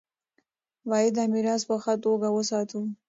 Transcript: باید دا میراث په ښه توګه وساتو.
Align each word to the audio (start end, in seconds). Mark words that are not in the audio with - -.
باید 0.89 1.13
دا 1.17 1.23
میراث 1.33 1.61
په 1.69 1.75
ښه 1.83 1.93
توګه 2.05 2.27
وساتو. 2.31 2.81